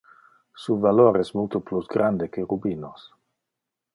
[0.55, 3.13] Su valor es multo plus grande que rubinos.